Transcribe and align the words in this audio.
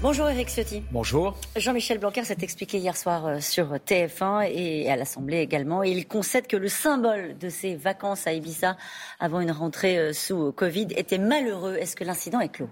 Bonjour 0.00 0.28
Eric 0.28 0.48
Ciotti. 0.48 0.84
Bonjour. 0.92 1.36
Jean-Michel 1.56 1.98
Blanquer 1.98 2.22
s'est 2.22 2.38
expliqué 2.40 2.78
hier 2.78 2.96
soir 2.96 3.26
euh, 3.26 3.40
sur 3.40 3.74
TF1 3.74 4.48
et 4.48 4.88
à 4.88 4.94
l'Assemblée 4.94 5.38
également. 5.38 5.82
Et 5.82 5.90
il 5.90 6.06
concède 6.06 6.46
que 6.46 6.56
le 6.56 6.68
symbole 6.68 7.36
de 7.36 7.48
ses 7.48 7.74
vacances 7.74 8.28
à 8.28 8.32
Ibiza 8.32 8.76
avant 9.18 9.40
une 9.40 9.50
rentrée 9.50 9.98
euh, 9.98 10.12
sous 10.12 10.52
Covid 10.52 10.86
était 10.94 11.18
malheureux. 11.18 11.74
Est-ce 11.74 11.96
que 11.96 12.04
l'incident 12.04 12.38
est 12.38 12.48
clos? 12.48 12.70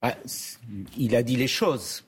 Ah, 0.00 0.14
Il 0.96 1.14
a 1.14 1.22
dit 1.22 1.36
les 1.36 1.48
choses. 1.48 2.06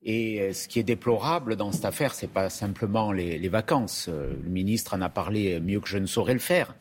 Et 0.00 0.42
euh, 0.42 0.52
ce 0.52 0.68
qui 0.68 0.78
est 0.78 0.84
déplorable 0.84 1.56
dans 1.56 1.72
cette 1.72 1.84
affaire, 1.84 2.14
c'est 2.14 2.30
pas 2.30 2.50
simplement 2.50 3.10
les, 3.10 3.48
vacances. 3.48 4.08
Le 4.08 4.48
ministre 4.48 4.94
en 4.94 5.02
a 5.02 5.08
parlé 5.08 5.58
mieux 5.58 5.80
que 5.80 5.88
je 5.88 5.98
ne 5.98 6.06
saurais 6.06 6.34
le 6.34 6.38
faire. 6.38 6.76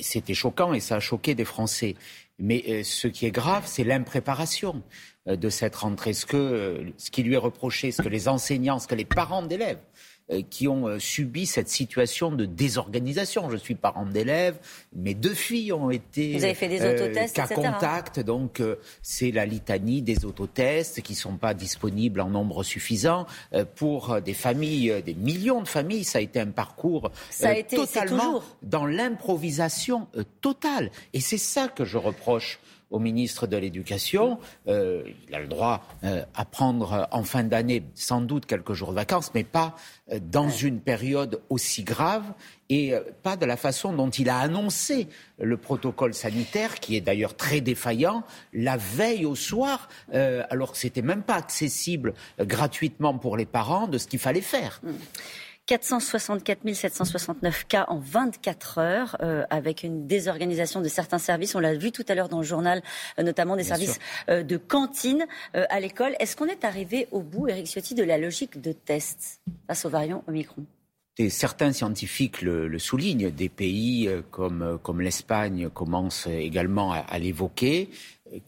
C'était 0.00 0.34
choquant 0.34 0.72
et 0.72 0.80
ça 0.80 0.96
a 0.96 1.00
choqué 1.00 1.34
des 1.34 1.44
Français. 1.44 1.94
Mais 2.38 2.84
ce 2.84 3.08
qui 3.08 3.26
est 3.26 3.30
grave, 3.32 3.64
c'est 3.66 3.84
l'impréparation. 3.84 4.82
Euh, 5.28 5.36
de 5.36 5.48
cette 5.50 5.76
rentrée. 5.76 6.14
Ce, 6.14 6.26
que, 6.26 6.36
euh, 6.36 6.84
ce 6.98 7.12
qui 7.12 7.22
lui 7.22 7.34
est 7.34 7.38
reproché, 7.38 7.92
ce 7.92 8.02
que 8.02 8.08
les 8.08 8.26
enseignants, 8.26 8.80
ce 8.80 8.88
que 8.88 8.96
les 8.96 9.04
parents 9.04 9.44
d'élèves 9.44 9.78
euh, 10.32 10.42
qui 10.50 10.66
ont 10.66 10.98
subi 10.98 11.46
cette 11.46 11.68
situation 11.68 12.32
de 12.32 12.44
désorganisation. 12.44 13.48
Je 13.48 13.56
suis 13.56 13.76
parent 13.76 14.04
d'élèves, 14.04 14.58
mes 14.92 15.14
deux 15.14 15.34
filles 15.34 15.72
ont 15.72 15.92
été 15.92 16.32
Vous 16.36 16.42
avez 16.42 16.54
fait 16.54 16.66
des 16.66 16.84
autotests, 16.84 17.36
cas 17.36 17.46
contact, 17.46 18.18
donc 18.18 18.60
c'est 19.00 19.30
la 19.30 19.46
litanie 19.46 20.02
des 20.02 20.24
autotests 20.24 21.02
qui 21.02 21.12
ne 21.12 21.18
sont 21.18 21.36
pas 21.36 21.54
disponibles 21.54 22.20
en 22.20 22.28
nombre 22.28 22.64
suffisant 22.64 23.26
pour 23.76 24.20
des 24.22 24.34
familles, 24.34 25.02
des 25.06 25.14
millions 25.14 25.62
de 25.62 25.68
familles. 25.68 26.02
Ça 26.02 26.18
a 26.18 26.22
été 26.22 26.40
un 26.40 26.50
parcours 26.50 27.12
ça 27.30 27.50
a 27.50 27.54
été, 27.54 27.76
totalement 27.76 28.42
dans 28.62 28.86
l'improvisation 28.86 30.08
totale. 30.40 30.90
Et 31.12 31.20
c'est 31.20 31.38
ça 31.38 31.68
que 31.68 31.84
je 31.84 31.98
reproche 31.98 32.58
au 32.92 32.98
ministre 32.98 33.46
de 33.46 33.56
l'Éducation. 33.56 34.38
Euh, 34.68 35.02
il 35.28 35.34
a 35.34 35.40
le 35.40 35.48
droit 35.48 35.82
euh, 36.04 36.22
à 36.34 36.44
prendre 36.44 37.08
en 37.10 37.24
fin 37.24 37.42
d'année 37.42 37.82
sans 37.94 38.20
doute 38.20 38.46
quelques 38.46 38.74
jours 38.74 38.90
de 38.90 38.96
vacances, 38.96 39.32
mais 39.34 39.42
pas 39.42 39.74
euh, 40.12 40.20
dans 40.22 40.48
une 40.48 40.78
période 40.78 41.40
aussi 41.48 41.82
grave 41.82 42.24
et 42.68 42.94
pas 43.22 43.36
de 43.36 43.44
la 43.44 43.58
façon 43.58 43.92
dont 43.92 44.08
il 44.08 44.30
a 44.30 44.38
annoncé 44.38 45.06
le 45.38 45.58
protocole 45.58 46.14
sanitaire, 46.14 46.80
qui 46.80 46.96
est 46.96 47.02
d'ailleurs 47.02 47.36
très 47.36 47.60
défaillant, 47.60 48.24
la 48.54 48.78
veille 48.78 49.26
au 49.26 49.34
soir, 49.34 49.90
alors 50.10 50.72
que 50.72 50.78
c'était 50.78 51.02
même 51.02 51.22
pas 51.22 51.34
accessible 51.34 52.14
gratuitement 52.40 53.18
pour 53.18 53.36
les 53.36 53.44
parents 53.44 53.88
de 53.88 53.98
ce 53.98 54.06
qu'il 54.06 54.20
fallait 54.20 54.40
faire. 54.40 54.80
Mmh. 55.62 55.72
464 55.72 56.74
769 56.74 57.66
cas 57.66 57.84
en 57.88 57.98
24 57.98 58.78
heures, 58.78 59.16
euh, 59.22 59.44
avec 59.50 59.84
une 59.84 60.06
désorganisation 60.06 60.80
de 60.80 60.88
certains 60.88 61.18
services. 61.18 61.54
On 61.54 61.60
l'a 61.60 61.74
vu 61.74 61.92
tout 61.92 62.04
à 62.08 62.14
l'heure 62.14 62.28
dans 62.28 62.38
le 62.38 62.44
journal, 62.44 62.82
euh, 63.18 63.22
notamment 63.22 63.56
des 63.56 63.62
services 63.62 63.98
euh, 64.28 64.42
de 64.42 64.56
cantine 64.56 65.26
à 65.54 65.80
l'école. 65.80 66.14
Est-ce 66.18 66.36
qu'on 66.36 66.46
est 66.46 66.64
arrivé 66.64 67.08
au 67.10 67.20
bout, 67.20 67.48
Eric 67.48 67.66
Ciotti, 67.66 67.94
de 67.94 68.02
la 68.02 68.18
logique 68.18 68.60
de 68.60 68.72
test 68.72 69.40
face 69.66 69.84
aux 69.84 69.88
variants 69.88 70.24
Omicron? 70.26 70.64
Et 71.18 71.30
certains 71.30 71.72
scientifiques 71.72 72.42
le, 72.42 72.78
soulignent. 72.78 73.30
Des 73.30 73.48
pays 73.48 74.10
comme, 74.30 74.78
comme 74.82 75.00
l'Espagne 75.00 75.68
commencent 75.68 76.26
également 76.26 76.92
à 76.92 77.18
l'évoquer 77.18 77.90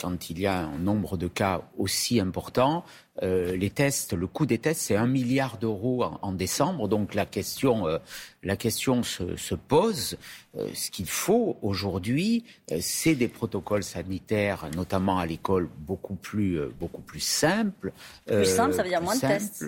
quand 0.00 0.30
il 0.30 0.40
y 0.40 0.46
a 0.46 0.60
un 0.60 0.78
nombre 0.78 1.16
de 1.16 1.28
cas 1.28 1.62
aussi 1.78 2.20
important, 2.20 2.84
euh, 3.22 3.56
les 3.56 3.70
tests, 3.70 4.12
le 4.12 4.26
coût 4.26 4.44
des 4.44 4.58
tests, 4.58 4.80
c'est 4.80 4.96
un 4.96 5.06
milliard 5.06 5.58
d'euros 5.58 6.04
en, 6.22 6.32
décembre. 6.32 6.88
Donc 6.88 7.14
la 7.14 7.26
question, 7.26 7.86
euh, 7.86 7.98
la 8.42 8.56
question 8.56 9.02
se, 9.02 9.54
pose. 9.54 10.16
Euh, 10.56 10.68
ce 10.74 10.90
qu'il 10.90 11.08
faut 11.08 11.56
aujourd'hui, 11.62 12.44
c'est 12.80 13.14
des 13.14 13.28
protocoles 13.28 13.84
sanitaires, 13.84 14.68
notamment 14.74 15.18
à 15.18 15.26
l'école, 15.26 15.68
beaucoup 15.78 16.16
plus, 16.16 16.60
beaucoup 16.80 17.02
plus 17.02 17.20
simples. 17.20 17.92
Plus 18.26 18.46
simple, 18.46 18.74
ça 18.74 18.82
veut 18.82 18.88
dire 18.88 19.02
moins 19.02 19.14
de 19.14 19.20
tests. 19.20 19.66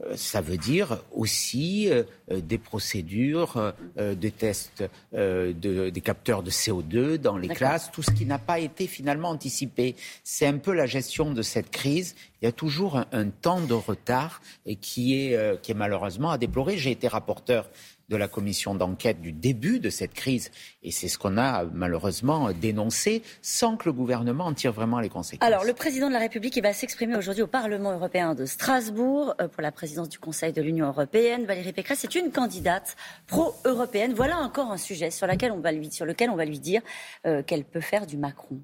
Euh, 0.00 0.16
ça 0.16 0.40
veut 0.40 0.56
dire 0.56 1.02
aussi 1.12 1.90
euh, 1.90 2.02
euh, 2.30 2.40
des 2.40 2.56
procédures, 2.56 3.74
des 3.96 4.30
tests 4.30 4.84
des 5.12 6.02
capteurs 6.02 6.42
de 6.42 6.50
CO2 6.50 7.16
dans 7.16 7.36
les 7.36 7.48
classes, 7.48 7.90
tout 7.92 8.02
ce 8.02 8.10
qui 8.10 8.24
n'a 8.24 8.38
pas 8.38 8.58
été 8.58 8.86
finalement 8.86 9.28
anticipé. 9.30 9.94
C'est 10.24 10.46
un 10.46 10.58
peu 10.58 10.72
la 10.72 10.86
gestion 10.86 11.32
de 11.32 11.42
cette 11.42 11.70
crise. 11.70 12.14
Il 12.40 12.46
y 12.46 12.48
a 12.48 12.52
toujours 12.52 12.96
un, 12.96 13.28
temps 13.28 13.60
de 13.60 13.74
retard 13.74 14.40
et 14.66 14.76
qui 14.76 15.14
est, 15.14 15.60
qui 15.62 15.72
est 15.72 15.76
malheureusement 15.76 16.30
à 16.30 16.38
déplorer. 16.38 16.76
J'ai 16.76 16.90
été 16.90 17.08
rapporteur 17.08 17.68
de 18.12 18.16
la 18.18 18.28
commission 18.28 18.74
d'enquête 18.74 19.20
du 19.20 19.32
début 19.32 19.80
de 19.80 19.88
cette 19.88 20.12
crise. 20.12 20.50
Et 20.82 20.90
c'est 20.90 21.08
ce 21.08 21.18
qu'on 21.18 21.38
a 21.38 21.64
malheureusement 21.64 22.52
dénoncé 22.52 23.22
sans 23.40 23.76
que 23.76 23.88
le 23.88 23.92
gouvernement 23.92 24.44
en 24.44 24.52
tire 24.52 24.72
vraiment 24.72 25.00
les 25.00 25.08
conséquences. 25.08 25.46
Alors, 25.46 25.64
le 25.64 25.72
président 25.72 26.08
de 26.08 26.12
la 26.12 26.18
République 26.18 26.56
il 26.56 26.62
va 26.62 26.74
s'exprimer 26.74 27.16
aujourd'hui 27.16 27.42
au 27.42 27.46
Parlement 27.46 27.92
européen 27.92 28.34
de 28.34 28.44
Strasbourg 28.44 29.34
euh, 29.40 29.48
pour 29.48 29.62
la 29.62 29.72
présidence 29.72 30.10
du 30.10 30.18
Conseil 30.18 30.52
de 30.52 30.60
l'Union 30.60 30.86
européenne. 30.86 31.46
Valérie 31.46 31.72
Pécresse 31.72 32.04
est 32.04 32.14
une 32.14 32.30
candidate 32.30 32.96
pro-européenne. 33.26 34.12
Voilà 34.14 34.38
encore 34.38 34.70
un 34.70 34.76
sujet 34.76 35.10
sur, 35.10 35.26
lequel 35.26 35.50
on 35.50 35.60
va 35.60 35.72
lui, 35.72 35.90
sur 35.90 36.04
lequel 36.04 36.28
on 36.28 36.36
va 36.36 36.44
lui 36.44 36.58
dire 36.58 36.82
euh, 37.26 37.42
qu'elle 37.42 37.64
peut 37.64 37.80
faire 37.80 38.06
du 38.06 38.18
Macron. 38.18 38.60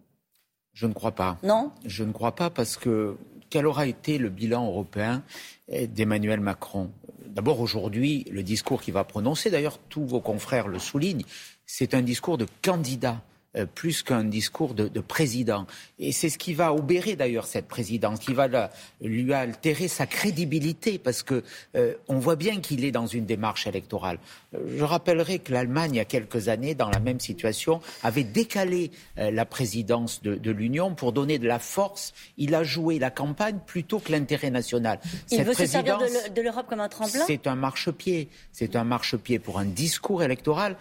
Je 0.75 0.87
ne 0.87 0.93
crois 0.93 1.13
pas. 1.13 1.39
Non? 1.43 1.73
Je 1.87 2.05
ne 2.05 2.13
crois 2.13 2.35
pas 2.35 2.51
parce 2.51 2.77
que 2.77 3.17
quel 3.49 3.67
aura 3.67 3.87
été 3.87 4.19
le 4.19 4.29
bilan 4.29 4.67
européen 4.67 5.23
d'Emmanuel 5.69 6.41
Macron? 6.41 6.91
D'abord, 7.39 7.61
aujourd'hui, 7.61 8.25
le 8.33 8.43
discours 8.43 8.83
qu'il 8.83 8.95
va 8.95 9.05
prononcer, 9.05 9.49
d'ailleurs, 9.49 9.79
tous 9.89 10.05
vos 10.05 10.21
confrères 10.21 10.67
le 10.67 10.81
soulignent, 10.81 11.23
c'est 11.67 11.95
un 11.95 12.03
discours 12.03 12.37
de 12.37 12.49
candidat 12.65 13.23
euh, 13.57 13.65
plus 13.65 14.03
qu'un 14.03 14.25
discours 14.25 14.75
de, 14.75 15.01
président. 15.01 15.67
Et 15.99 16.13
c'est 16.13 16.29
ce 16.29 16.37
qui 16.37 16.53
va 16.53 16.75
obérer 16.75 17.17
d'ailleurs 17.17 17.47
cette 17.47 17.67
présidence, 17.67 18.19
qui 18.19 18.35
va 18.35 18.71
lui 19.01 19.33
altérer 19.33 19.89
sa 19.89 20.07
crédibilité, 20.07 20.99
parce 20.99 21.23
que 21.23 21.43
euh, 21.75 21.95
on 22.09 22.19
voit 22.19 22.37
bien 22.37 22.61
qu'il 22.61 22.85
est 22.85 22.91
dans 22.91 23.07
une 23.07 23.25
démarche 23.25 23.67
électorale. 23.67 24.19
Euh, 24.55 24.59
je 24.77 24.85
rappellerai 24.85 25.39
que 25.39 25.51
l'Allemagne, 25.51 25.95
il 25.95 25.97
y 25.97 26.01
a 26.01 26.05
quelques 26.05 26.49
années, 26.49 26.75
dans 26.75 26.91
la 26.91 27.01
même 27.01 27.21
situation, 27.21 27.81
avait 28.03 28.23
décalé 28.23 28.91
la 29.17 29.47
présidence 29.47 30.23
de, 30.23 30.51
l'Union 30.51 30.95
pour 30.95 31.13
donner 31.13 31.39
de 31.39 31.47
la 31.47 31.59
force. 31.59 32.13
Il 32.37 32.55
a 32.55 32.65
joué 32.65 32.99
la 32.99 33.11
campagne 33.11 33.59
plutôt 33.65 33.99
que 33.99 34.13
l'intérêt 34.13 34.51
national. 34.51 35.01
Il 35.31 35.43
veut 35.43 35.55
se 35.55 35.65
servir 35.65 35.99
de 35.99 36.43
l'Europe 36.43 36.67
comme 36.69 36.81
un 36.81 36.89
tremplin? 36.91 37.25
C'est 37.27 37.47
un 37.47 37.55
marchepied. 37.55 38.29
C'est 38.53 38.77
un 38.77 38.85
marchepied 38.85 39.39
pour 39.39 39.59
un 39.59 39.65
discours 39.65 40.23
électoral. 40.23 40.77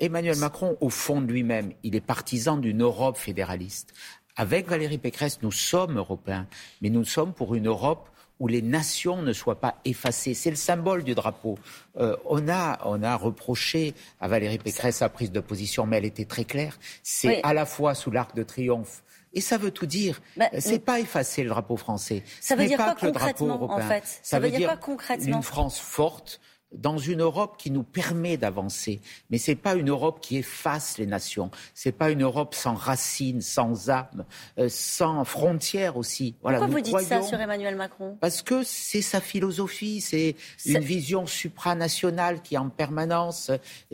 Emmanuel 0.00 0.36
Macron, 0.36 0.76
au 0.80 0.90
fond 0.90 1.22
de 1.22 1.32
lui-même, 1.32 1.72
il 1.82 1.96
est 1.96 2.01
partisans 2.02 2.60
d'une 2.60 2.82
Europe 2.82 3.16
fédéraliste. 3.16 3.92
Avec 4.36 4.68
Valérie 4.68 4.98
Pécresse, 4.98 5.40
nous 5.42 5.52
sommes 5.52 5.98
européens, 5.98 6.46
mais 6.80 6.90
nous 6.90 7.04
sommes 7.04 7.32
pour 7.32 7.54
une 7.54 7.68
Europe 7.68 8.08
où 8.40 8.48
les 8.48 8.62
nations 8.62 9.22
ne 9.22 9.32
soient 9.32 9.60
pas 9.60 9.76
effacées. 9.84 10.34
C'est 10.34 10.50
le 10.50 10.56
symbole 10.56 11.04
du 11.04 11.14
drapeau. 11.14 11.58
Euh, 11.98 12.16
on, 12.24 12.48
a, 12.48 12.80
on 12.84 13.02
a 13.02 13.14
reproché 13.14 13.94
à 14.20 14.26
Valérie 14.26 14.58
Pécresse 14.58 14.96
sa 14.96 15.08
prise 15.08 15.30
de 15.30 15.40
position, 15.40 15.86
mais 15.86 15.98
elle 15.98 16.06
était 16.06 16.24
très 16.24 16.44
claire. 16.44 16.76
C'est 17.02 17.40
à 17.44 17.54
la 17.54 17.66
fois 17.66 17.94
sous 17.94 18.10
l'arc 18.10 18.34
de 18.34 18.42
triomphe 18.42 19.04
et 19.34 19.40
ça 19.40 19.58
veut 19.58 19.70
tout 19.70 19.86
dire. 19.86 20.20
Bah, 20.36 20.46
c'est 20.58 20.78
pas 20.78 21.00
effacer 21.00 21.42
le 21.42 21.50
drapeau 21.50 21.76
français. 21.76 22.22
Ça 22.40 22.56
veut 22.56 22.66
dire 22.66 22.78
pas 22.78 22.84
quoi 22.86 22.94
que 22.94 23.06
le 23.06 23.12
drapeau 23.12 23.48
européen. 23.48 23.84
En 23.84 23.88
fait? 23.88 24.20
Ça, 24.22 24.38
veut, 24.38 24.50
dire, 24.50 24.78
concrètement? 24.80 25.36
Une 25.36 25.42
France 25.42 25.78
forte, 25.78 26.40
dans 26.74 26.98
une 26.98 27.20
Europe 27.20 27.56
qui 27.58 27.70
nous 27.70 27.82
permet 27.82 28.36
d'avancer. 28.36 29.00
Mais 29.30 29.38
ce 29.38 29.50
n'est 29.50 29.56
pas 29.56 29.74
une 29.74 29.90
Europe 29.90 30.20
qui 30.20 30.38
efface 30.38 30.98
les 30.98 31.06
nations. 31.06 31.50
Ce 31.74 31.88
n'est 31.88 31.92
pas 31.92 32.10
une 32.10 32.22
Europe 32.22 32.54
sans 32.54 32.74
racines, 32.74 33.40
sans 33.40 33.90
âme, 33.90 34.24
euh, 34.58 34.68
sans 34.68 35.24
frontières 35.24 35.96
aussi. 35.96 36.34
Voilà, 36.42 36.58
Pourquoi 36.58 36.76
vous 36.76 36.82
dites 36.82 37.00
ça 37.00 37.22
sur 37.22 37.40
Emmanuel 37.40 37.76
Macron? 37.76 38.16
Parce 38.20 38.42
que 38.42 38.62
c'est 38.64 39.02
sa 39.02 39.20
philosophie, 39.20 40.00
c'est 40.00 40.36
une 40.66 40.80
vision 40.80 41.26
supranationale 41.26 42.42
qui 42.42 42.56
en 42.56 42.68
permanence, 42.68 43.50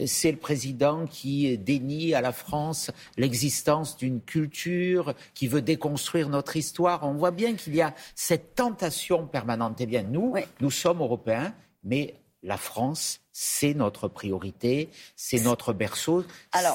c'est 0.07 0.33
le 0.33 0.39
président 0.39 1.07
qui 1.07 1.57
dénie 1.59 2.15
à 2.15 2.21
la 2.21 2.33
France 2.33 2.91
l'existence 3.17 3.97
d'une 3.97 4.21
culture, 4.21 5.15
qui 5.35 5.49
veut 5.49 5.63
déconstruire 5.63 6.29
notre 6.29 6.57
histoire. 6.57 7.03
On 7.05 7.15
voit 7.15 7.31
bien 7.31 7.55
qu'il 7.55 7.75
y 7.75 7.83
a 7.83 7.95
cette 8.15 8.55
tentation 8.55 9.27
permanente. 9.27 9.77
Eh 9.81 9.87
bien, 9.87 10.03
nous, 10.03 10.35
nous 10.61 10.71
sommes 10.71 11.01
européens, 11.01 11.55
mais 11.85 12.15
la 12.43 12.57
France, 12.57 13.21
c'est 13.33 13.75
notre 13.75 14.09
priorité, 14.09 14.91
c'est 15.17 15.41
notre 15.41 15.73
berceau, 15.73 16.25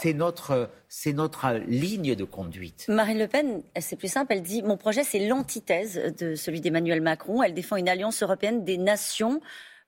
c'est 0.01 0.13
notre, 0.13 0.69
c'est 0.89 1.13
notre 1.13 1.53
ligne 1.67 2.15
de 2.15 2.23
conduite. 2.23 2.85
Marine 2.89 3.19
Le 3.19 3.27
Pen, 3.27 3.63
c'est 3.79 3.95
plus 3.95 4.11
simple, 4.11 4.33
elle 4.33 4.41
dit 4.41 4.61
Mon 4.61 4.77
projet, 4.77 5.03
c'est 5.03 5.25
l'antithèse 5.25 6.13
de 6.17 6.35
celui 6.35 6.61
d'Emmanuel 6.61 7.01
Macron. 7.01 7.43
Elle 7.43 7.53
défend 7.53 7.77
une 7.77 7.89
alliance 7.89 8.21
européenne 8.23 8.63
des 8.63 8.77
nations. 8.77 9.41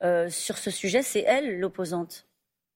Euh, 0.03 0.29
sur 0.29 0.57
ce 0.57 0.71
sujet, 0.71 1.01
c'est 1.01 1.21
elle 1.21 1.59
l'opposante. 1.59 2.25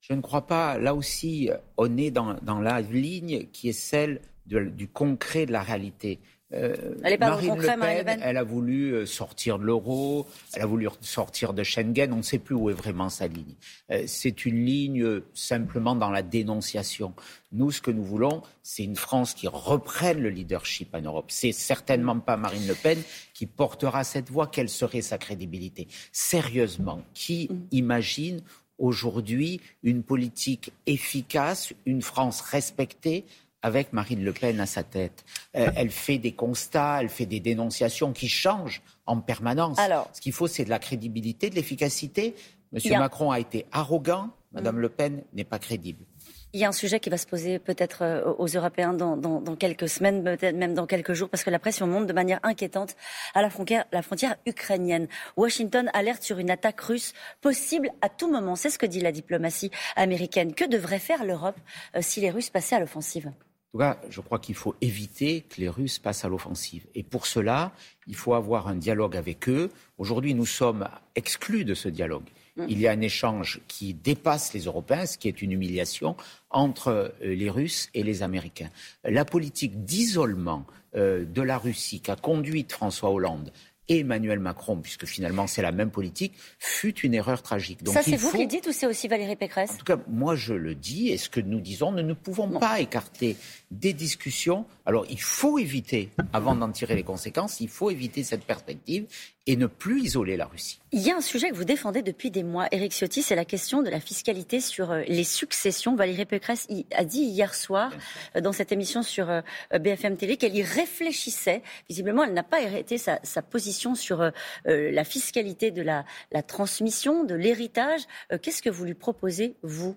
Je 0.01 0.13
ne 0.13 0.22
crois 0.22 0.48
pas. 0.48 0.78
Là 0.78 0.96
aussi, 0.96 1.50
on 1.78 1.98
est 1.98 2.12
dans, 2.12 2.60
la 2.62 2.81
ligne 2.81 3.48
qui 3.51 3.69
est 3.69 3.74
celle 3.74 4.22
du 4.46 4.88
concret 4.88 5.46
de 5.46 5.51
la 5.51 5.62
réalité. 5.62 6.19
Euh, 6.54 6.96
Marine, 7.19 7.56
le 7.56 8.04
Pen, 8.04 8.19
elle 8.24 8.38
a 8.38 8.44
voulu 8.44 8.92
euh, 8.92 9.06
sortir 9.06 9.60
de 9.60 9.66
l'euro, 9.66 10.28
elle 10.54 10.63
a 10.63 10.66
voulu 10.66 10.88
sortir 11.01 11.54
de 11.54 11.62
Schengen, 11.62 12.12
on 12.12 12.18
ne 12.18 12.22
sait 12.24 12.40
plus 12.40 12.56
où 12.56 12.72
est 12.72 12.74
vraiment 12.74 13.10
sa 13.10 13.28
ligne. 13.28 13.54
Euh, 13.92 14.04
c'est 14.07 14.46
une 14.46 14.66
ligne 14.66 15.22
simplement 15.36 15.96
dans 15.96 16.10
la 16.10 16.24
dénonciation. 16.24 17.13
Nous, 17.51 17.72
ce 17.72 17.81
que 17.81 17.92
nous 17.92 18.04
voulons, 18.04 18.42
c'est 18.63 18.84
une 18.84 18.96
France 18.96 19.36
qui 19.36 19.48
reprenne 19.48 20.19
le 20.19 20.30
leadership 20.30 20.96
en 20.96 21.01
Europe. 21.01 21.25
C'est 21.30 21.51
certainement 21.51 22.19
pas 22.19 22.36
Marine 22.36 22.68
Le 22.68 22.75
Pen 22.75 23.00
qui 23.36 23.46
portera 23.46 24.04
cette 24.04 24.31
voix. 24.31 24.48
Quelle 24.48 24.69
serait 24.69 25.01
sa 25.01 25.19
crédibilité? 25.19 25.88
Sérieusement, 26.12 27.04
qui 27.13 27.50
imagine 27.72 28.42
aujourd'hui 28.80 29.62
une 29.84 30.01
politique 30.01 30.72
efficace, 30.88 31.74
une 31.86 32.01
France 32.01 32.42
respectée 32.42 33.25
avec 33.62 33.94
Marine 33.94 34.24
Le 34.24 34.34
Pen 34.34 34.60
à 34.60 34.66
sa 34.66 34.84
tête. 34.84 35.26
Euh, 35.56 35.70
elle 35.76 35.90
fait 35.90 36.18
des 36.18 36.34
constats, 36.34 37.00
elle 37.02 37.10
fait 37.10 37.26
des 37.26 37.40
dénonciations 37.40 38.14
qui 38.14 38.30
changent 38.30 38.82
en 39.06 39.20
permanence. 39.20 39.78
Ce 40.14 40.22
qu'il 40.22 40.34
faut, 40.34 40.48
c'est 40.48 40.66
de 40.66 40.70
la 40.70 40.80
crédibilité, 40.80 41.50
de 41.50 41.56
l'efficacité. 41.56 42.36
Monsieur 42.72 42.98
Macron 42.98 43.32
a 43.32 43.40
été 43.40 43.66
arrogant, 43.72 44.30
Madame 44.52 44.78
mm. 44.78 44.82
Le 44.82 44.90
Pen 44.90 45.24
n'est 45.34 45.44
pas 45.44 45.60
crédible. 45.60 46.06
Il 46.52 46.60
y 46.60 46.66
a 46.66 46.68
un 46.68 46.72
sujet 46.72 47.00
qui 47.00 47.12
va 47.12 47.18
se 47.18 47.28
poser 47.28 47.60
peut-être 47.60 48.02
euh, 48.02 48.34
aux 48.40 48.48
Européens 48.48 48.94
dans, 48.94 49.56
quelques 49.56 49.88
semaines, 49.88 50.24
peut-être 50.24 50.56
même 50.56 50.74
dans 50.74 50.88
quelques 50.88 51.14
jours, 51.14 51.30
parce 51.30 51.44
que 51.44 51.52
la 51.52 51.60
pression 51.60 51.86
monte 51.86 52.08
de 52.08 52.14
manière 52.14 52.40
inquiétante 52.42 52.96
à 53.36 53.44
la 53.44 53.52
frontière, 53.52 53.86
la 53.92 54.02
frontière 54.02 54.36
ukrainienne. 54.48 55.08
Washington 55.38 55.92
alerte 55.94 56.24
sur 56.24 56.40
une 56.40 56.50
attaque 56.50 56.82
russe 56.82 57.14
possible 57.42 57.92
à 58.02 58.10
tout 58.10 58.32
moment. 58.32 58.56
C'est 58.56 58.72
ce 58.72 58.80
que 58.80 58.88
dit 58.88 59.00
la 59.00 59.12
diplomatie 59.12 59.70
américaine. 59.96 60.56
Que 60.56 60.66
devrait 60.66 60.98
faire 60.98 61.24
l'Europe 61.24 61.58
euh, 61.96 62.00
si 62.02 62.20
les 62.20 62.32
Russes 62.32 62.50
passaient 62.50 62.76
à 62.76 62.80
l'offensive? 62.80 63.32
En 63.69 63.77
tout 63.77 63.77
cas, 63.77 64.01
je 64.10 64.19
crois 64.19 64.39
qu'il 64.39 64.56
faut 64.56 64.75
éviter 64.81 65.42
que 65.42 65.62
les 65.62 65.69
Russes 65.69 66.00
passent 66.00 66.25
à 66.25 66.27
l'offensive. 66.27 66.88
Et 66.95 67.04
pour 67.04 67.27
cela, 67.27 67.71
il 68.07 68.16
faut 68.16 68.33
avoir 68.33 68.68
un 68.68 68.75
dialogue 68.75 69.16
avec 69.16 69.48
eux. 69.48 69.69
Aujourd'hui, 70.00 70.33
nous 70.33 70.48
sommes 70.48 70.88
exclus 71.16 71.66
de 71.66 71.75
ce 71.75 71.88
dialogue. 71.88 72.25
Mm. 72.57 72.66
Il 72.68 72.80
y 72.80 72.88
a 72.88 72.92
un 72.92 73.01
échange 73.01 73.62
qui 73.68 73.94
dépasse 73.94 74.54
les 74.54 74.62
Européens, 74.62 75.06
ce 75.06 75.19
qui 75.19 75.27
est 75.27 75.44
une 75.44 75.51
humiliation, 75.51 76.18
entre 76.50 76.88
euh, 76.88 77.10
les 77.21 77.51
Russes 77.51 77.89
et 77.94 78.01
les 78.01 78.24
Américains. 78.24 78.71
La 79.04 79.24
politique 79.24 79.86
d'isolement 79.86 80.65
euh, 80.95 81.24
de 81.24 81.44
la 81.44 81.60
Russie 81.60 82.01
qu'a 82.01 82.15
conduite 82.15 82.72
François 82.72 83.12
Hollande 83.12 83.51
et 83.89 84.00
Emmanuel 84.00 84.39
Macron, 84.39 84.77
puisque 84.77 85.06
finalement 85.06 85.47
c'est 85.47 85.62
la 85.62 85.71
même 85.71 85.91
politique, 85.91 86.33
fut 86.59 86.97
une 87.00 87.13
erreur 87.13 87.41
tragique. 87.41 87.83
Donc, 87.83 87.94
Ça, 87.94 88.01
c'est 88.01 88.15
vous 88.15 88.31
qui 88.31 88.44
le 88.44 88.45
dites 88.45 88.68
ou 88.68 88.71
c'est 88.71 88.88
aussi 88.88 89.07
Valérie 89.07 89.36
Pécresse 89.36 89.71
En 89.71 89.77
tout 89.77 89.86
cas, 89.86 89.97
moi 90.07 90.36
je 90.36 90.53
le 90.53 90.75
dis, 90.75 91.09
et 91.09 91.18
ce 91.18 91.30
que 91.30 91.41
nous 91.41 91.59
disons, 91.59 91.91
nous 91.91 92.03
ne 92.03 92.13
pouvons 92.13 92.47
pas 92.59 92.80
écarter 92.80 93.36
des 93.71 93.94
discussions. 93.94 94.65
Alors 94.86 95.06
il 95.09 95.21
faut 95.21 95.59
éviter, 95.59 96.09
avant 96.31 96.56
d'en 96.56 96.71
tirer 96.71 96.95
les 96.95 97.03
conséquences, 97.03 97.59
il 97.59 97.69
faut 97.69 97.89
éviter 97.89 98.24
cette 98.24 98.45
perspective 98.45 99.06
et 99.47 99.56
ne 99.56 99.68
plus 99.68 100.01
isoler 100.01 100.38
la 100.38 100.45
Russie. 100.45 100.80
Il 100.91 101.01
y 101.01 101.12
a 101.12 101.15
un 101.15 101.21
sujet 101.21 101.50
que 101.50 101.56
vous 101.56 101.65
défendez 101.65 102.01
depuis 102.01 102.31
des 102.31 102.44
mois, 102.44 102.68
Éric 102.71 102.94
Ciotti, 102.94 103.21
c'est 103.21 103.36
la 103.36 103.45
question 103.45 103.81
de 103.81 103.89
la 103.89 104.00
fiscalité 104.00 104.59
sur 104.59 104.91
euh, 104.91 105.01
les 105.07 105.24
successions. 105.24 105.95
Valérie 105.95 106.25
Pécresse 106.25 106.68
a 106.95 107.03
dit 107.03 107.21
hier 107.21 107.53
soir 107.53 107.91
euh, 108.36 108.41
dans 108.41 108.51
cette 108.51 108.71
émission 108.71 109.01
sur 109.01 109.30
euh, 109.30 109.41
BFM 109.80 110.18
Télé 110.18 110.38
qu'elle 110.38 110.56
y 110.56 110.63
réfléchissait. 110.63 111.63
Visiblement, 111.88 112.24
elle 112.24 112.33
n'a 112.33 112.44
pas 112.44 112.63
arrêté 112.63 112.97
sa, 112.97 113.19
position 113.50 113.95
sur 113.95 114.31
la 114.65 115.03
fiscalité 115.03 115.71
de 115.71 115.81
la, 115.81 116.06
la 116.31 116.44
transmission, 116.44 117.24
de 117.24 117.36
l'héritage. 117.36 118.01
Qu'est-ce 118.41 118.62
que 118.62 118.69
vous 118.69 118.86
lui 118.86 118.94
proposez, 118.94 119.56
vous? 119.63 119.95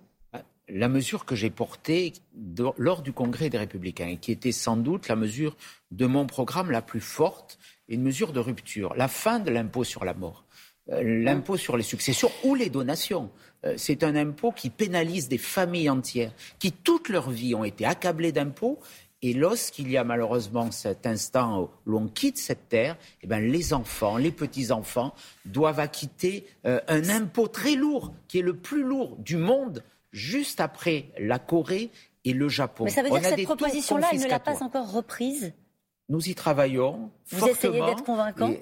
La 0.68 0.88
mesure 0.88 1.26
que 1.26 1.34
j'ai 1.34 1.50
portée 1.50 2.12
lors 2.78 3.02
du 3.02 3.12
Congrès 3.12 3.50
des 3.50 3.58
Républicains, 3.58 4.06
et 4.06 4.16
qui 4.16 4.32
était 4.32 4.52
sans 4.52 4.76
doute 4.76 5.08
la 5.08 5.16
mesure 5.16 5.56
de 5.90 6.06
mon 6.06 6.26
programme 6.26 6.70
la 6.70 6.82
plus 6.82 7.00
forte, 7.00 7.58
une 7.94 8.02
mesure 8.02 8.32
de 8.32 8.40
rupture, 8.40 8.94
la 8.96 9.08
fin 9.08 9.38
de 9.38 9.50
l'impôt 9.50 9.84
sur 9.84 10.04
la 10.04 10.14
mort, 10.14 10.44
euh, 10.90 11.02
l'impôt 11.02 11.56
sur 11.56 11.76
les 11.76 11.82
successions 11.82 12.30
ou 12.44 12.54
les 12.54 12.70
donations. 12.70 13.30
Euh, 13.64 13.74
c'est 13.76 14.02
un 14.02 14.16
impôt 14.16 14.50
qui 14.50 14.70
pénalise 14.70 15.28
des 15.28 15.38
familles 15.38 15.90
entières 15.90 16.32
qui 16.58 16.72
toute 16.72 17.08
leur 17.08 17.30
vie 17.30 17.54
ont 17.54 17.64
été 17.64 17.84
accablées 17.84 18.32
d'impôts. 18.32 18.80
Et 19.24 19.34
lorsqu'il 19.34 19.88
y 19.88 19.96
a 19.96 20.02
malheureusement 20.02 20.72
cet 20.72 21.06
instant 21.06 21.62
où 21.62 21.70
l'on 21.86 22.08
quitte 22.08 22.38
cette 22.38 22.68
terre, 22.68 22.96
eh 23.22 23.28
ben, 23.28 23.38
les 23.38 23.72
enfants, 23.72 24.16
les 24.16 24.32
petits-enfants 24.32 25.14
doivent 25.44 25.78
acquitter 25.78 26.44
euh, 26.66 26.80
un 26.88 27.08
impôt 27.08 27.46
très 27.46 27.76
lourd, 27.76 28.12
qui 28.26 28.40
est 28.40 28.42
le 28.42 28.56
plus 28.56 28.82
lourd 28.82 29.16
du 29.18 29.36
monde, 29.36 29.84
juste 30.10 30.60
après 30.60 31.12
la 31.20 31.38
Corée 31.38 31.90
et 32.24 32.32
le 32.32 32.48
Japon. 32.48 32.84
Mais 32.84 32.90
ça 32.90 33.02
veut 33.02 33.10
dire 33.10 33.20
que 33.20 33.26
cette 33.28 33.44
proposition-là, 33.44 34.08
elle 34.12 34.20
ne 34.20 34.28
l'a 34.28 34.40
pas 34.40 34.62
encore 34.64 34.90
reprise? 34.90 35.52
Nous 36.12 36.28
y 36.28 36.34
travaillons. 36.34 37.10
Vous 37.30 37.48
essayez 37.48 37.80
d'être 37.80 38.04
convaincant 38.04 38.52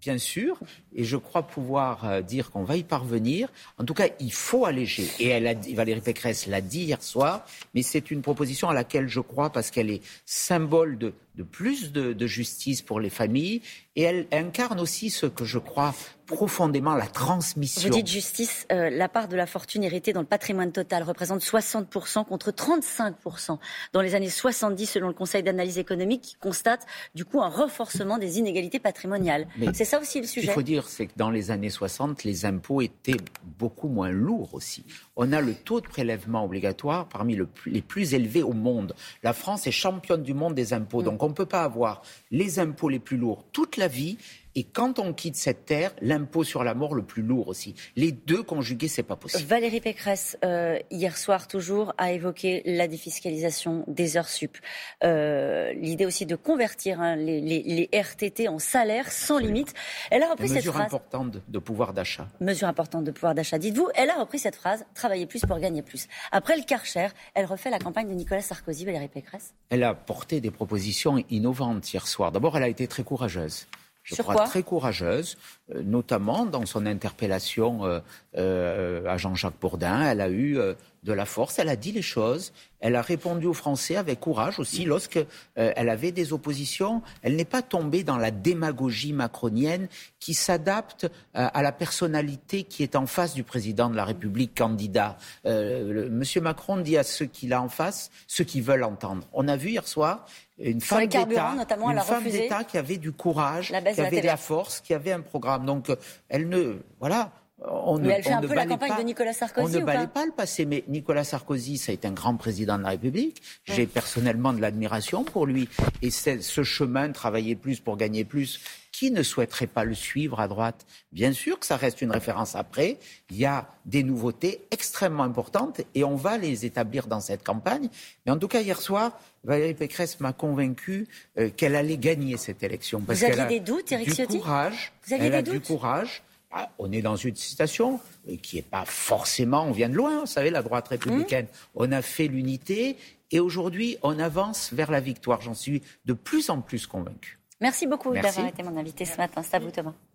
Bien 0.00 0.16
sûr, 0.16 0.58
et 0.94 1.04
je 1.04 1.18
crois 1.18 1.42
pouvoir 1.42 2.06
euh, 2.06 2.22
dire 2.22 2.50
qu'on 2.50 2.62
va 2.62 2.76
y 2.76 2.84
parvenir. 2.84 3.50
En 3.76 3.84
tout 3.84 3.92
cas, 3.92 4.06
il 4.18 4.32
faut 4.32 4.64
alléger. 4.64 5.06
Et 5.18 5.28
elle 5.28 5.46
a, 5.46 5.52
Valérie 5.74 6.00
Pécresse 6.00 6.46
l'a 6.46 6.62
dit 6.62 6.84
hier 6.84 7.02
soir, 7.02 7.44
mais 7.74 7.82
c'est 7.82 8.10
une 8.10 8.22
proposition 8.22 8.70
à 8.70 8.74
laquelle 8.74 9.08
je 9.08 9.20
crois 9.20 9.50
parce 9.50 9.70
qu'elle 9.70 9.90
est 9.90 10.00
symbole 10.24 10.96
de, 10.96 11.12
de 11.40 11.44
plus 11.44 11.90
de, 11.90 12.12
de, 12.12 12.26
justice 12.26 12.82
pour 12.82 13.00
les 13.00 13.08
familles 13.08 13.62
et 13.96 14.02
elle 14.02 14.26
incarne 14.30 14.78
aussi 14.78 15.08
ce 15.08 15.24
que 15.24 15.46
je 15.46 15.58
crois 15.58 15.94
profondément 16.26 16.94
la 16.94 17.06
transmission. 17.06 17.82
Vous 17.82 17.96
dites 17.96 18.06
justice, 18.06 18.66
euh, 18.70 18.88
la 18.88 19.08
part 19.08 19.26
de 19.26 19.34
la 19.34 19.46
fortune 19.46 19.82
héritée 19.82 20.12
dans 20.12 20.20
le 20.20 20.26
patrimoine 20.26 20.70
total 20.70 21.02
représente 21.02 21.40
60% 21.40 22.24
contre 22.24 22.52
35% 22.52 23.58
dans 23.92 24.00
les 24.00 24.14
années 24.14 24.30
70 24.30 24.86
selon 24.86 25.08
le 25.08 25.14
Conseil 25.14 25.42
d'analyse 25.42 25.78
économique 25.78 26.22
qui 26.22 26.34
constate 26.36 26.86
du 27.16 27.24
coup 27.24 27.42
un 27.42 27.48
renforcement 27.48 28.16
des 28.16 28.38
inégalités 28.38 28.78
patrimoniales. 28.78 29.48
C'est 29.74 29.84
ça 29.84 30.00
aussi 30.00 30.20
le 30.20 30.26
sujet. 30.28 30.46
Il 30.46 30.52
faut 30.52 30.62
dire 30.62 30.88
c'est 30.88 31.06
que 31.06 31.12
dans 31.16 31.30
les 31.30 31.50
années 31.50 31.70
60 31.70 32.22
les 32.22 32.44
impôts 32.44 32.80
étaient 32.80 33.20
beaucoup 33.58 33.88
moins 33.88 34.10
lourds 34.10 34.54
aussi. 34.54 34.84
On 35.16 35.32
a 35.32 35.40
le 35.40 35.54
taux 35.54 35.80
de 35.80 35.88
prélèvement 35.88 36.44
obligatoire 36.44 37.08
parmi 37.08 37.36
les 37.66 37.82
plus 37.82 38.14
élevés 38.14 38.44
au 38.44 38.52
monde. 38.52 38.94
La 39.24 39.32
France 39.32 39.66
est 39.66 39.72
championne 39.72 40.22
du 40.22 40.32
monde 40.32 40.54
des 40.54 40.72
impôts. 40.74 41.02
Mm. 41.02 41.06
Donc 41.06 41.22
on 41.24 41.29
ne 41.30 41.34
peut 41.34 41.46
pas 41.46 41.64
avoir 41.64 42.02
les 42.30 42.58
impôts 42.58 42.88
les 42.88 42.98
plus 42.98 43.16
lourds 43.16 43.44
toute 43.52 43.76
la 43.76 43.88
vie 43.88 44.18
et 44.54 44.64
quand 44.64 44.98
on 44.98 45.12
quitte 45.12 45.36
cette 45.36 45.64
terre, 45.64 45.92
l'impôt 46.00 46.44
sur 46.44 46.64
la 46.64 46.74
mort 46.74 46.94
le 46.94 47.02
plus 47.02 47.22
lourd 47.22 47.48
aussi. 47.48 47.74
Les 47.96 48.12
deux 48.12 48.42
conjugués, 48.42 48.88
c'est 48.88 49.02
pas 49.02 49.16
possible. 49.16 49.44
Valérie 49.44 49.80
Pécresse, 49.80 50.36
euh, 50.44 50.78
hier 50.90 51.16
soir 51.16 51.46
toujours, 51.46 51.94
a 51.98 52.12
évoqué 52.12 52.62
la 52.64 52.88
défiscalisation 52.88 53.84
des 53.86 54.16
heures 54.16 54.28
sup. 54.28 54.58
Euh, 55.04 55.72
L'idée 55.74 56.06
aussi 56.06 56.26
de 56.26 56.36
convertir 56.36 57.00
hein, 57.00 57.16
les, 57.16 57.40
les, 57.40 57.62
les, 57.62 57.88
RTT 57.92 58.48
en 58.48 58.58
salaire 58.58 59.10
sans 59.12 59.38
limite. 59.38 59.72
Elle 60.10 60.22
a 60.22 60.30
repris 60.30 60.48
cette 60.48 60.64
phrase. 60.64 60.74
Mesure 60.74 60.80
importante 60.80 61.36
de, 61.46 61.58
pouvoir 61.58 61.92
d'achat. 61.92 62.28
Mesure 62.40 62.68
importante 62.68 63.04
de 63.04 63.10
pouvoir 63.10 63.34
d'achat. 63.34 63.58
Dites-vous, 63.58 63.88
elle 63.94 64.10
a 64.10 64.18
repris 64.18 64.38
cette 64.38 64.56
phrase 64.56 64.84
travailler 64.94 65.26
plus 65.26 65.40
pour 65.42 65.58
gagner 65.58 65.82
plus. 65.82 66.08
Après 66.32 66.56
le 66.56 66.62
Karcher, 66.62 67.08
elle 67.34 67.46
refait 67.46 67.70
la 67.70 67.78
campagne 67.78 68.08
de 68.08 68.14
Nicolas 68.14 68.42
Sarkozy, 68.42 68.84
Valérie 68.84 69.08
Pécresse. 69.08 69.54
Elle 69.68 69.84
a 69.84 69.94
porté 69.94 70.40
des 70.40 70.50
propositions 70.50 71.22
innovantes 71.30 71.92
hier 71.92 72.06
soir. 72.06 72.32
D'abord, 72.32 72.56
elle 72.56 72.64
a 72.64 72.68
été 72.68 72.88
très 72.88 73.04
courageuse 73.04 73.66
je 74.02 74.14
crois, 74.22 74.44
très 74.44 74.62
courageuse, 74.62 75.36
notamment 75.84 76.46
dans 76.46 76.66
son 76.66 76.86
interpellation 76.86 77.84
euh, 77.84 78.00
euh, 78.36 79.06
à 79.06 79.16
Jean-Jacques 79.16 79.60
Bourdin. 79.60 80.02
Elle 80.02 80.20
a 80.20 80.30
eu 80.30 80.58
de 81.02 81.12
la 81.12 81.24
force, 81.24 81.58
elle 81.58 81.68
a 81.68 81.76
dit 81.76 81.92
les 81.92 82.02
choses, 82.02 82.52
elle 82.80 82.94
a 82.94 83.02
répondu 83.02 83.46
aux 83.46 83.54
Français 83.54 83.96
avec 83.96 84.20
courage 84.20 84.58
aussi 84.58 84.84
lorsqu'elle 84.84 85.26
elle 85.54 85.88
avait 85.88 86.12
des 86.12 86.32
oppositions. 86.32 87.02
Elle 87.22 87.36
n'est 87.36 87.44
pas 87.44 87.62
tombée 87.62 88.04
dans 88.04 88.18
la 88.18 88.30
démagogie 88.30 89.12
macronienne 89.12 89.88
qui 90.18 90.34
s'adapte 90.34 91.10
à 91.32 91.62
la 91.62 91.72
personnalité 91.72 92.64
qui 92.64 92.82
est 92.82 92.96
en 92.96 93.06
face 93.06 93.34
du 93.34 93.44
président 93.44 93.88
de 93.88 93.96
la 93.96 94.04
République 94.04 94.56
candidat. 94.56 95.16
Monsieur 95.44 96.42
Macron 96.42 96.76
dit 96.76 96.98
à 96.98 97.02
ceux 97.02 97.26
qu'il 97.26 97.52
a 97.54 97.62
en 97.62 97.70
face 97.70 98.10
ce 98.26 98.42
qu'ils 98.42 98.62
veulent 98.62 98.84
entendre. 98.84 99.26
On 99.32 99.48
a 99.48 99.56
vu 99.56 99.70
hier 99.70 99.88
soir 99.88 100.26
une 100.60 100.80
femme 100.80 101.06
d'État 101.06 102.64
qui 102.64 102.76
avait 102.78 102.98
du 102.98 103.12
courage, 103.12 103.68
qui 103.68 104.00
avait 104.00 104.20
de 104.20 104.26
la 104.26 104.36
force, 104.36 104.80
qui 104.80 104.94
avait 104.94 105.12
un 105.12 105.20
programme. 105.20 105.59
Donc 105.64 105.90
euh, 105.90 105.96
elle 106.28 106.48
ne, 106.48 106.76
voilà. 106.98 107.32
On 107.62 107.98
mais 107.98 108.06
ne, 108.06 108.10
elle 108.12 108.22
fait 108.22 108.32
un 108.32 108.40
peu 108.40 108.54
la 108.54 108.64
campagne 108.64 108.96
de 108.98 109.02
Nicolas 109.02 109.34
Sarkozy. 109.34 109.76
On 109.76 109.80
ne 109.80 109.84
balait 109.84 110.06
pas 110.06 110.24
le 110.24 110.32
passé, 110.32 110.64
mais 110.64 110.82
Nicolas 110.88 111.24
Sarkozy, 111.24 111.76
ça 111.76 111.92
a 111.92 111.94
été 111.94 112.08
un 112.08 112.12
grand 112.12 112.36
président 112.36 112.78
de 112.78 112.82
la 112.84 112.90
République. 112.90 113.42
J'ai 113.64 113.86
personnellement 113.86 114.54
de 114.54 114.62
l'admiration 114.62 115.24
pour 115.24 115.44
lui. 115.44 115.68
Et 116.00 116.10
ce 116.10 116.62
chemin, 116.62 117.12
travailler 117.12 117.56
plus 117.56 117.80
pour 117.80 117.98
gagner 117.98 118.24
plus, 118.24 118.60
qui 119.00 119.10
ne 119.10 119.22
souhaiterait 119.22 119.66
pas 119.66 119.84
le 119.84 119.94
suivre 119.94 120.40
à 120.40 120.46
droite 120.46 120.84
Bien 121.10 121.32
sûr 121.32 121.58
que 121.58 121.64
ça 121.64 121.78
reste 121.78 122.02
une 122.02 122.10
référence 122.10 122.54
après. 122.54 122.98
Il 123.30 123.38
y 123.38 123.46
a 123.46 123.66
des 123.86 124.02
nouveautés 124.02 124.60
extrêmement 124.70 125.22
importantes 125.22 125.80
et 125.94 126.04
on 126.04 126.16
va 126.16 126.36
les 126.36 126.66
établir 126.66 127.06
dans 127.06 127.20
cette 127.20 127.42
campagne. 127.42 127.88
Mais 128.26 128.32
en 128.32 128.36
tout 128.36 128.46
cas, 128.46 128.60
hier 128.60 128.78
soir, 128.78 129.18
Valérie 129.42 129.72
Pécresse 129.72 130.20
m'a 130.20 130.34
convaincu 130.34 131.08
euh, 131.38 131.48
qu'elle 131.48 131.76
allait 131.76 131.96
gagner 131.96 132.36
cette 132.36 132.62
élection. 132.62 133.02
Vous 133.08 133.24
aviez 133.24 133.46
des 133.46 133.60
doutes, 133.60 133.90
Éric 133.90 134.12
Ciotti 134.12 134.38
courage, 134.38 134.92
Vous 135.06 135.14
aviez 135.14 135.30
des 135.30 135.42
doutes 135.44 135.54
du 135.54 135.60
courage. 135.60 136.22
Ah, 136.50 136.68
on 136.78 136.92
est 136.92 137.00
dans 137.00 137.16
une 137.16 137.36
situation 137.36 138.00
euh, 138.28 138.36
qui 138.36 138.56
n'est 138.56 138.62
pas 138.62 138.84
forcément, 138.84 139.64
on 139.64 139.72
vient 139.72 139.88
de 139.88 139.94
loin, 139.94 140.20
vous 140.20 140.26
savez, 140.26 140.50
la 140.50 140.62
droite 140.62 140.88
républicaine. 140.88 141.46
Mmh. 141.46 141.76
On 141.76 141.92
a 141.92 142.02
fait 142.02 142.26
l'unité 142.26 142.98
et 143.30 143.40
aujourd'hui, 143.40 143.96
on 144.02 144.18
avance 144.18 144.74
vers 144.74 144.90
la 144.90 145.00
victoire. 145.00 145.40
J'en 145.40 145.54
suis 145.54 145.80
de 146.04 146.12
plus 146.12 146.50
en 146.50 146.60
plus 146.60 146.86
convaincu. 146.86 147.39
Merci 147.60 147.86
beaucoup 147.86 148.12
d'avoir 148.14 148.46
été 148.46 148.62
mon 148.62 148.76
invité 148.76 149.04
ce 149.04 149.16
matin. 149.18 149.42
C'est 149.42 149.56
à 149.56 149.58
vous, 149.58 149.70
Thomas. 149.70 149.94